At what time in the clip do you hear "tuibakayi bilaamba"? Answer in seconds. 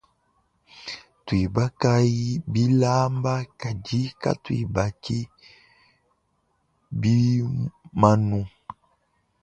1.25-3.33